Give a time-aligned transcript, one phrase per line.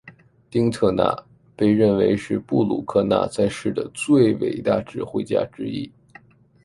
[0.49, 1.15] 丁特纳
[1.55, 5.91] 被认为是布鲁克纳在世的最伟大指挥家之一。